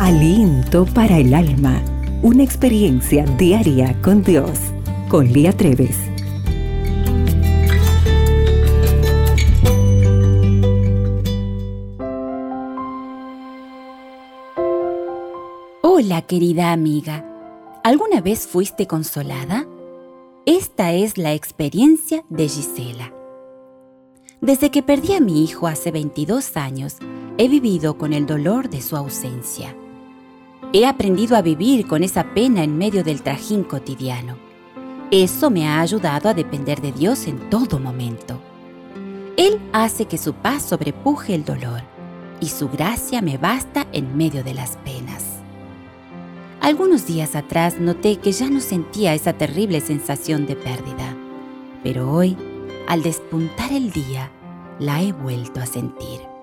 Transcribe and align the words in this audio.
Aliento 0.00 0.86
para 0.86 1.18
el 1.18 1.32
alma. 1.32 1.80
Una 2.20 2.42
experiencia 2.42 3.24
diaria 3.24 3.96
con 4.02 4.24
Dios. 4.24 4.58
Con 5.08 5.32
Lía 5.32 5.52
Treves. 5.52 5.96
Hola 15.82 16.22
querida 16.22 16.72
amiga. 16.72 17.24
¿Alguna 17.84 18.20
vez 18.20 18.48
fuiste 18.48 18.88
consolada? 18.88 19.64
Esta 20.44 20.92
es 20.92 21.18
la 21.18 21.34
experiencia 21.34 22.24
de 22.30 22.48
Gisela. 22.48 23.12
Desde 24.40 24.72
que 24.72 24.82
perdí 24.82 25.14
a 25.14 25.20
mi 25.20 25.44
hijo 25.44 25.68
hace 25.68 25.92
22 25.92 26.56
años, 26.56 26.96
he 27.38 27.48
vivido 27.48 27.96
con 27.96 28.12
el 28.12 28.26
dolor 28.26 28.68
de 28.68 28.82
su 28.82 28.96
ausencia. 28.96 29.74
He 30.72 30.86
aprendido 30.86 31.36
a 31.36 31.42
vivir 31.42 31.86
con 31.86 32.02
esa 32.02 32.34
pena 32.34 32.64
en 32.64 32.76
medio 32.76 33.04
del 33.04 33.22
trajín 33.22 33.62
cotidiano. 33.62 34.36
Eso 35.10 35.50
me 35.50 35.68
ha 35.68 35.80
ayudado 35.80 36.28
a 36.28 36.34
depender 36.34 36.80
de 36.80 36.92
Dios 36.92 37.26
en 37.26 37.50
todo 37.50 37.78
momento. 37.78 38.40
Él 39.36 39.60
hace 39.72 40.06
que 40.06 40.18
su 40.18 40.34
paz 40.34 40.62
sobrepuje 40.62 41.34
el 41.34 41.44
dolor 41.44 41.82
y 42.40 42.48
su 42.48 42.68
gracia 42.68 43.22
me 43.22 43.38
basta 43.38 43.86
en 43.92 44.16
medio 44.16 44.42
de 44.42 44.54
las 44.54 44.76
penas. 44.78 45.24
Algunos 46.60 47.06
días 47.06 47.36
atrás 47.36 47.78
noté 47.78 48.16
que 48.16 48.32
ya 48.32 48.48
no 48.48 48.60
sentía 48.60 49.14
esa 49.14 49.34
terrible 49.34 49.80
sensación 49.80 50.46
de 50.46 50.56
pérdida, 50.56 51.14
pero 51.82 52.10
hoy 52.10 52.36
al 52.86 53.02
despuntar 53.02 53.72
el 53.72 53.90
día, 53.90 54.30
la 54.78 55.02
he 55.02 55.12
vuelto 55.12 55.60
a 55.60 55.66
sentir. 55.66 56.33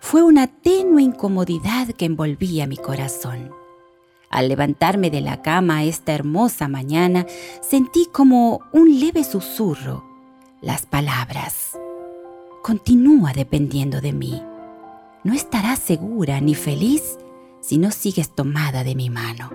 Fue 0.00 0.22
una 0.22 0.48
tenue 0.48 1.02
incomodidad 1.02 1.88
que 1.88 2.06
envolvía 2.06 2.66
mi 2.66 2.76
corazón. 2.76 3.52
Al 4.30 4.48
levantarme 4.48 5.10
de 5.10 5.20
la 5.20 5.42
cama 5.42 5.84
esta 5.84 6.12
hermosa 6.14 6.68
mañana, 6.68 7.26
sentí 7.60 8.06
como 8.10 8.62
un 8.72 8.98
leve 8.98 9.22
susurro, 9.24 10.04
las 10.62 10.86
palabras. 10.86 11.78
Continúa 12.62 13.32
dependiendo 13.34 14.00
de 14.00 14.12
mí. 14.12 14.42
No 15.22 15.34
estarás 15.34 15.78
segura 15.78 16.40
ni 16.40 16.54
feliz 16.54 17.18
si 17.60 17.76
no 17.76 17.90
sigues 17.90 18.34
tomada 18.34 18.82
de 18.84 18.94
mi 18.94 19.10
mano. 19.10 19.50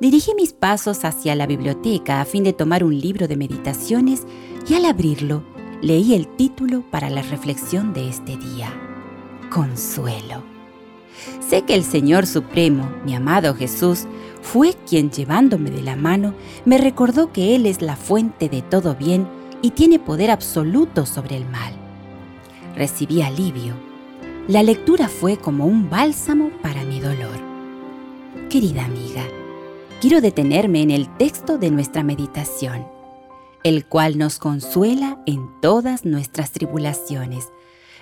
Dirigí 0.00 0.32
mis 0.34 0.52
pasos 0.52 1.04
hacia 1.04 1.34
la 1.34 1.46
biblioteca 1.46 2.20
a 2.20 2.24
fin 2.24 2.44
de 2.44 2.52
tomar 2.52 2.84
un 2.84 2.98
libro 2.98 3.26
de 3.26 3.36
meditaciones 3.36 4.22
y 4.68 4.74
al 4.74 4.84
abrirlo 4.84 5.42
leí 5.82 6.14
el 6.14 6.28
título 6.28 6.82
para 6.90 7.10
la 7.10 7.22
reflexión 7.22 7.92
de 7.92 8.08
este 8.08 8.36
día, 8.36 8.72
Consuelo. 9.54 10.42
Sé 11.48 11.62
que 11.62 11.76
el 11.76 11.84
Señor 11.84 12.26
Supremo, 12.26 12.90
mi 13.04 13.14
amado 13.14 13.54
Jesús, 13.54 14.04
fue 14.42 14.74
quien 14.88 15.12
llevándome 15.12 15.70
de 15.70 15.80
la 15.80 15.94
mano 15.94 16.34
me 16.64 16.76
recordó 16.76 17.32
que 17.32 17.54
Él 17.54 17.66
es 17.66 17.80
la 17.80 17.94
fuente 17.94 18.48
de 18.48 18.62
todo 18.62 18.96
bien 18.96 19.28
y 19.62 19.70
tiene 19.70 20.00
poder 20.00 20.32
absoluto 20.32 21.06
sobre 21.06 21.36
el 21.36 21.44
mal. 21.48 21.72
Recibí 22.74 23.22
alivio. 23.22 23.74
La 24.48 24.64
lectura 24.64 25.06
fue 25.06 25.36
como 25.36 25.66
un 25.66 25.88
bálsamo 25.88 26.50
para 26.60 26.82
mi 26.82 26.98
dolor. 26.98 27.38
Querida 28.50 28.84
amiga, 28.84 29.22
quiero 30.00 30.20
detenerme 30.20 30.82
en 30.82 30.90
el 30.90 31.16
texto 31.16 31.58
de 31.58 31.70
nuestra 31.70 32.02
meditación, 32.02 32.88
el 33.62 33.86
cual 33.86 34.18
nos 34.18 34.40
consuela 34.40 35.22
en 35.26 35.48
todas 35.60 36.04
nuestras 36.04 36.50
tribulaciones, 36.50 37.52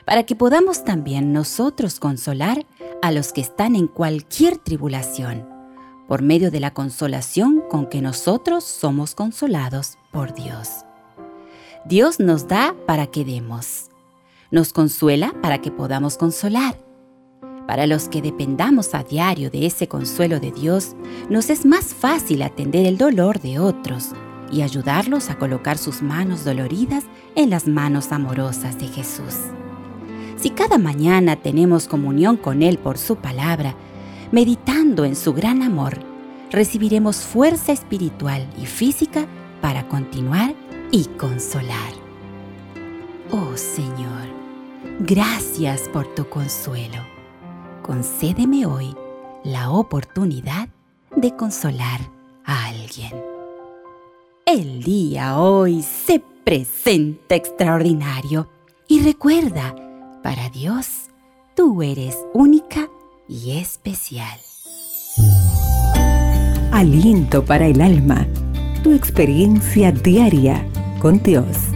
para 0.04 0.24
que 0.24 0.34
podamos 0.34 0.84
también 0.84 1.32
nosotros 1.32 2.00
consolar 2.00 2.66
a 3.02 3.12
los 3.12 3.32
que 3.32 3.40
están 3.40 3.76
en 3.76 3.86
cualquier 3.86 4.58
tribulación, 4.58 5.48
por 6.08 6.22
medio 6.22 6.50
de 6.50 6.60
la 6.60 6.72
consolación 6.74 7.62
con 7.70 7.86
que 7.86 8.02
nosotros 8.02 8.64
somos 8.64 9.14
consolados 9.14 9.98
por 10.10 10.34
Dios. 10.34 10.68
Dios 11.84 12.20
nos 12.20 12.48
da 12.48 12.74
para 12.86 13.06
que 13.06 13.24
demos. 13.24 13.90
Nos 14.50 14.72
consuela 14.72 15.34
para 15.40 15.58
que 15.58 15.70
podamos 15.70 16.16
consolar 16.16 16.76
para 17.66 17.86
los 17.86 18.08
que 18.08 18.20
dependamos 18.20 18.94
a 18.94 19.02
diario 19.02 19.50
de 19.50 19.66
ese 19.66 19.88
consuelo 19.88 20.40
de 20.40 20.50
Dios, 20.50 20.94
nos 21.30 21.50
es 21.50 21.64
más 21.64 21.94
fácil 21.94 22.42
atender 22.42 22.86
el 22.86 22.98
dolor 22.98 23.40
de 23.40 23.58
otros 23.58 24.10
y 24.50 24.62
ayudarlos 24.62 25.30
a 25.30 25.38
colocar 25.38 25.78
sus 25.78 26.02
manos 26.02 26.44
doloridas 26.44 27.04
en 27.34 27.50
las 27.50 27.66
manos 27.66 28.12
amorosas 28.12 28.78
de 28.78 28.88
Jesús. 28.88 29.34
Si 30.42 30.50
cada 30.50 30.76
mañana 30.76 31.36
tenemos 31.36 31.88
comunión 31.88 32.36
con 32.36 32.62
Él 32.62 32.78
por 32.78 32.98
su 32.98 33.16
palabra, 33.16 33.74
meditando 34.30 35.04
en 35.04 35.16
su 35.16 35.32
gran 35.32 35.62
amor, 35.62 35.98
recibiremos 36.50 37.16
fuerza 37.22 37.72
espiritual 37.72 38.46
y 38.60 38.66
física 38.66 39.26
para 39.62 39.88
continuar 39.88 40.54
y 40.90 41.04
consolar. 41.16 41.92
Oh 43.30 43.56
Señor, 43.56 44.28
gracias 45.00 45.88
por 45.88 46.12
tu 46.14 46.28
consuelo 46.28 46.98
concédeme 47.82 48.64
hoy 48.64 48.94
la 49.44 49.70
oportunidad 49.70 50.68
de 51.16 51.34
consolar 51.36 52.00
a 52.44 52.66
alguien. 52.66 53.12
El 54.46 54.82
día 54.82 55.38
hoy 55.38 55.82
se 55.82 56.22
presenta 56.44 57.34
extraordinario 57.34 58.48
y 58.88 59.02
recuerda, 59.02 59.74
para 60.22 60.48
Dios, 60.50 61.10
tú 61.54 61.82
eres 61.82 62.16
única 62.32 62.88
y 63.28 63.58
especial. 63.58 64.38
Aliento 66.70 67.44
para 67.44 67.66
el 67.66 67.80
alma, 67.80 68.26
tu 68.82 68.92
experiencia 68.92 69.92
diaria 69.92 70.66
con 71.00 71.22
Dios. 71.22 71.71